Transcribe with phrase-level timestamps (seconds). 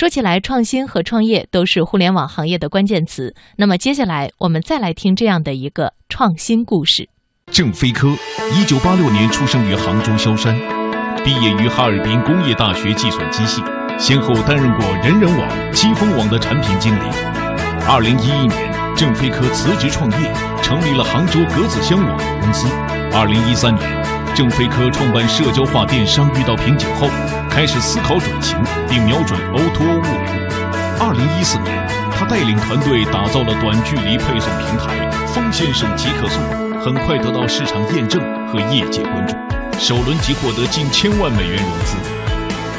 [0.00, 3.34] 说起来，创新和创业都是互联网行业的关键词。
[3.58, 7.10] 那么接下来我们再来听这样的一个创新故事。
[7.52, 8.08] 郑飞科，
[8.54, 10.58] 一九八六年出生于杭州萧山，
[11.22, 13.62] 毕业于哈尔滨工业大学计算机系，
[13.98, 17.02] 先后担任过人人网、七风网的产品经理。
[17.86, 20.32] 二零一一年，郑飞科辞职创业，
[20.62, 22.66] 成立了杭州格子香网络公司。
[23.12, 23.86] 二零一三年，
[24.34, 27.08] 郑飞科创办社交化电商遇到瓶颈后，
[27.50, 28.56] 开始思考转型，
[28.88, 30.10] 并瞄准 O2O 物流。
[30.98, 31.86] 二零一四年，
[32.16, 36.40] 他带领团队打造了短距离配送平台“风先生极客送”。
[36.80, 39.36] 很快得到市场验证和业界关注，
[39.78, 41.96] 首轮即获得近千万美元融资。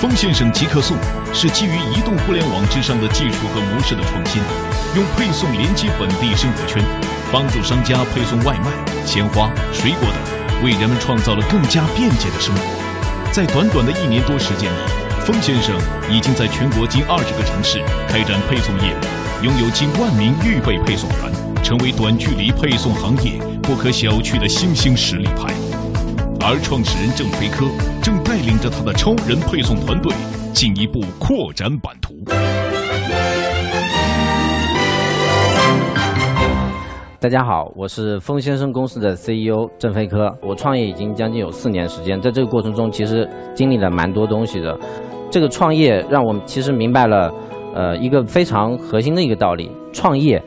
[0.00, 0.96] 风先生即刻送
[1.32, 4.42] 是基于移动互联网之上的技术和模式的创新，
[4.96, 6.82] 用配送连接本地生活圈，
[7.30, 8.72] 帮助商家配送外卖、
[9.06, 12.62] 鲜花、水果等，为人们创造了更加便捷的生活。
[13.30, 14.76] 在短短的一年多时间里，
[15.26, 15.76] 风先生
[16.10, 21.30] 已经在全国近二十个城市开展配送业务，拥有近万名预备配送员，
[21.62, 23.32] 成为短距离配送行业。
[23.62, 25.52] 不可小觑的新兴实力派，
[26.40, 27.66] 而创始人郑飞科
[28.02, 30.14] 正带领着他的超人配送团队
[30.52, 32.14] 进一步扩展版图。
[37.24, 40.30] 大家好，我是风先生公司的 CEO 郑飞科。
[40.42, 44.78] 我创业已经将近有四年时间，在这个过程中，其实经历了蛮多东西的。
[45.30, 47.32] 这个创业让我其实明白了，
[47.74, 50.38] 呃，一个非常核心的一个道理：创业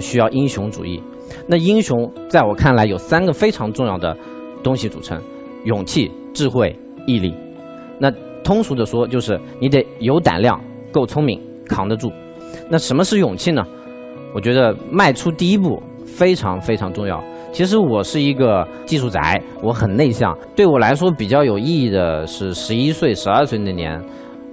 [0.00, 1.00] 需要英雄主义。
[1.46, 4.16] 那英雄在我看来有三个非常重要的
[4.60, 5.22] 东西组成：
[5.66, 7.32] 勇气、智慧、毅力。
[8.00, 8.10] 那
[8.42, 12.10] 通俗的说，就是你得有胆量、够聪明、扛得住。
[12.68, 13.64] 那什么是勇气呢？
[14.34, 15.80] 我觉得迈出第一步
[16.16, 17.22] 非常非常重要。
[17.52, 20.36] 其实我是一个技术宅，我很内向。
[20.56, 23.92] 对我来说比较有意义的是十一岁、十二岁那年，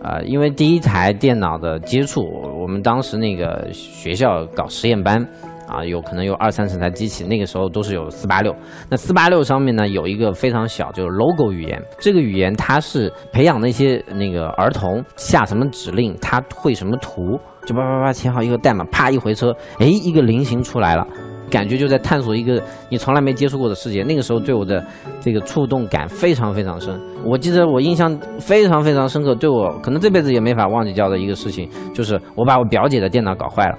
[0.02, 2.22] 啊，因为第一台电脑的接触，
[2.62, 5.26] 我们当时那个学校搞实验班。
[5.68, 8.56] 啊，有可能有二三十台机器，那个时候都是有四八六。
[8.88, 11.82] 那四八六上面呢，有一个非常小，就是 logo 语言。
[11.98, 21.08] 这个语言它是培养那些那个儿童下什么指令，他会什么图，就叭叭叭填好一个代码，啪一回车，哎，一个菱形出来了，
[21.50, 24.04] 感觉就在探索一个你从来没接触过的世界。
[24.04, 24.84] 那个时候对我的
[25.20, 27.00] 这个触动感非常非常深。
[27.24, 33.78] 我记得我印象非常非常深刻，对我可能这辈子也没法忘记掉的一个事情，就是我把我表姐的电脑搞坏了。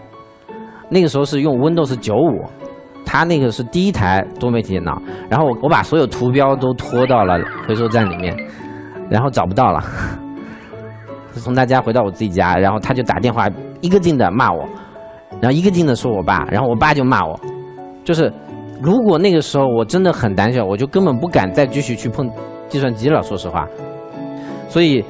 [0.88, 2.44] 那个时候是用 Windows 九五，
[3.04, 8.36] 她那个是第一台多媒体电脑，然后我我把所有图标都拖到了回收站里面，
[9.10, 9.82] 然后找不到了，
[11.34, 13.48] 从他家回到我自己家，然后他就打电话
[13.80, 14.64] 一个劲的骂我，
[15.40, 17.38] 然后一个劲的说我爸，然后我爸就骂我，
[18.04, 18.32] 就是
[18.80, 22.30] 如果那个时候我真的很胆小，我就根本不敢再继续去碰
[22.68, 23.66] 计算机了，说实话，
[24.68, 25.04] 所以。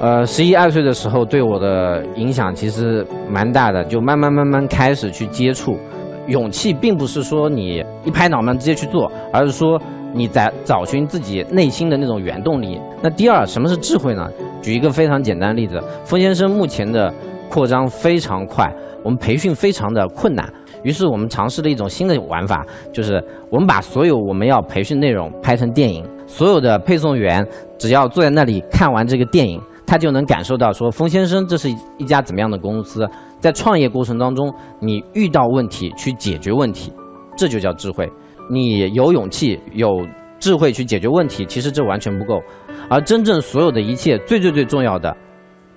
[0.00, 5.78] 呃，十一二岁的时候对我的影响其实蛮大的，就慢慢慢慢开始去接触。
[6.26, 9.80] 勇气并不是说你一拍脑门直接去做，而是说
[10.12, 12.78] 你在找寻自己内心的那种原动力。
[13.00, 14.28] 那第二，什么是智慧呢？
[14.60, 17.14] 举一个非常简单的例子，冯先生目前的
[17.48, 18.70] 扩张非常快，
[19.02, 27.46] 我们培训非常的困难，于是我们尝试了一种新的玩法，就是我们把所有我们要培训内容拍成电影，所有的配送员
[27.78, 29.60] 只要坐在那里看完这个电影。
[29.86, 31.68] 他就能感受到说，风先生这是
[31.98, 33.06] 一家怎么样的公司？
[33.38, 34.50] 在创业过程当中，
[34.80, 36.90] 你遇到问题去解决问题，
[37.36, 38.10] 这就叫智慧。
[38.50, 40.00] 你有勇气、有
[40.40, 42.40] 智慧去解决问题，其实这完全不够。
[42.88, 45.14] 而真正所有的一切，最最最重要的，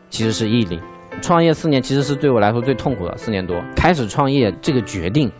[0.10, 0.80] 其实是毅力。
[1.22, 3.62] 创业四年其实是对我来说最痛苦的四年多。
[3.76, 5.32] 开始创业这个决定，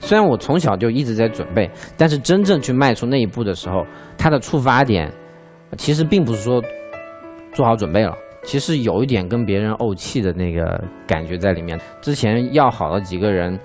[0.00, 3.86] 虽然我从小就一直在准备，但是真正去迈出那一步的时候，
[4.16, 5.12] 它的触发点，
[5.76, 6.62] 其实并不是说。
[7.54, 8.12] 做好准备了，
[8.42, 11.80] 其实有一点跟别人怄气的那个感觉在里面。
[12.02, 13.56] 之前要好的几个人，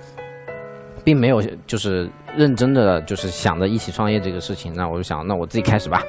[1.04, 2.08] 并没有就是
[2.38, 4.72] 认真的就是想着一起创业这个事情。
[4.76, 6.04] 那我就想，那我自己开始吧，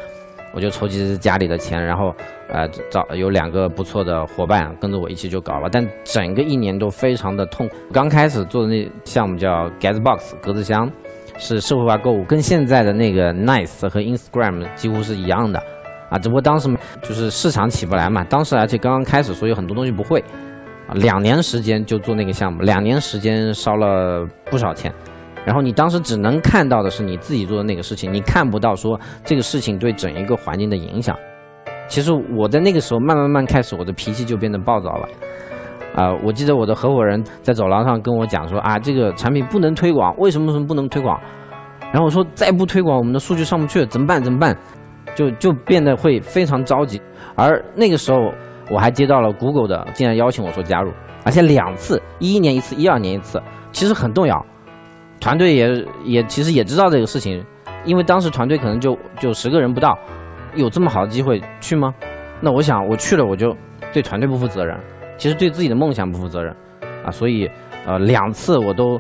[0.53, 2.15] 我就筹集家里的钱，然后
[2.49, 5.69] 呃找有两个不错的伙伴跟着我一起就搞了。
[5.71, 7.77] 但整个一年都非常的痛苦。
[7.93, 10.91] 刚开始做的那项目叫 Gasbox 格子箱，
[11.39, 15.63] 是社会化购物，跟现在的那个 Nice 和 Instagram 几乎是一样的。
[16.11, 16.69] 啊，只不过当时
[17.03, 20.21] 就是市场起不来嘛，当时而且刚刚开始，所以很多东西不会，
[20.95, 24.93] 两年时间就做那个项目，两年时间烧了不少钱，
[25.45, 31.17] 然后你当时只能看到的是你自己做的那个事情，你看不到说这个事情对整一个环境的影响。
[31.89, 35.09] 其实我在那个时候慢慢慢开始，我的脾气就变得暴躁了，
[35.97, 41.19] 啊，我记得我的合伙人在走廊上跟我讲说啊，这个产品不能推广，为什么什么不能推广？
[41.91, 44.23] 然后我说再不推广，我们的数据上不去，怎么办？
[44.23, 44.57] 怎么办？
[45.17, 47.03] 就就变得会非常着急，
[47.35, 48.31] 而那个时候，
[48.71, 50.93] 我还接到了 Google 的，竟然邀请我说加入，
[51.25, 53.43] 而且两次，一一年一次，一二年一次，
[53.73, 54.47] 其实很动摇。
[55.21, 57.45] 团队也也其实也知道这个事情，
[57.85, 59.97] 因为当时团队可能就就十个人不到，
[60.55, 61.95] 有这么好的机会去吗？
[62.41, 63.55] 那我想我去了，我就
[63.93, 64.75] 对团队不负责任，
[65.19, 66.57] 其实对自己的梦想不负责任，
[67.05, 67.49] 啊，所以
[67.87, 68.97] 呃两次我都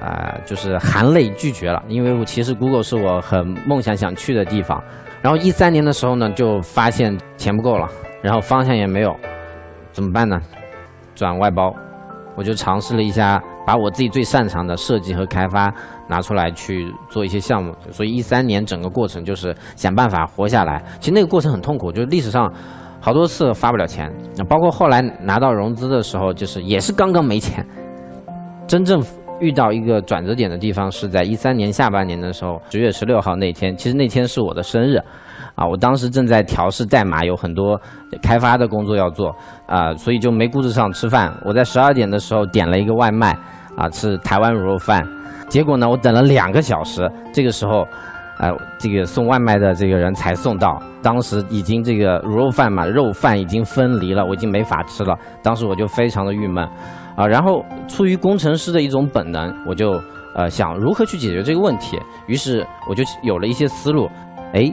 [0.00, 4.82] 啊就是含泪拒绝了，因为我其实 Google 是我很梦想想去的地方。
[5.22, 7.88] 然后一三年的时候呢，就发现钱不够了，
[8.22, 9.16] 然后方向也没有，
[9.90, 10.38] 怎么办呢？
[11.14, 11.74] 转外包，
[12.36, 15.72] 我就尝试了一下，把我自己最擅长的设计和开发
[16.08, 17.74] 拿出来去做一些项目。
[17.90, 20.84] 所以一三年整个过程就是想办法活下来。
[21.00, 22.52] 其实那个过程很痛苦，就是历史上
[23.00, 24.12] 好多次发不了钱，
[24.48, 27.66] 包括后来拿到融资的时候，就是也是刚刚没钱，
[28.66, 29.02] 真正。
[29.40, 34.96] 遇到一个转折点的地方是在一三年下半年的时候，十月十六号那天，其实那天是我的生日，
[35.54, 37.80] 啊，我当时正在调试代码，有很多
[38.22, 39.34] 开发的工作要做，
[39.66, 41.32] 啊，所以就没顾得上吃饭。
[41.44, 43.36] 我在十二点的时候点了一个外卖，
[43.76, 45.04] 啊，吃台湾卤肉饭，
[45.48, 47.86] 结果呢，我等了两个小时，这个时候，
[48.44, 56.62] 呃，这个送外卖的这个人才送到，当时已经这个卤肉饭嘛，肉饭已经分离了，我已经没法吃了，当时我就非常的郁闷。
[57.16, 59.98] 啊，然后出于工程师的一种本能，我就
[60.34, 64.10] 呃想如何去解决这个问题，于是我就有了一些思路。
[64.52, 64.70] 哎，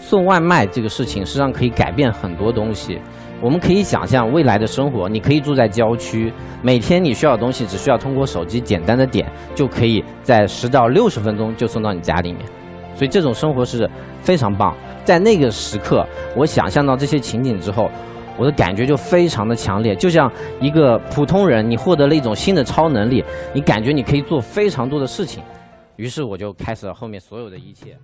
[0.00, 2.98] 送外卖这个事情实际上可以改变很多东西。
[3.40, 12.42] 我们可以想象未来的生活，你可以住在郊区，每天你需要的东西只需要通过手机简单的点，就可以在十到六十分钟就送到你家里面。
[13.00, 13.88] 所以这种生活是
[14.20, 14.76] 非常棒。
[15.06, 16.06] 在那个时刻，
[16.36, 17.90] 我想象到这些情景之后。
[18.38, 20.30] 我的感觉就非常的强烈，就像
[20.60, 25.42] 一个普通人，你获得了一种新的超能力，你感觉你可以做非常多的事情，
[25.96, 27.98] 于是我就开始了后面所有的一切。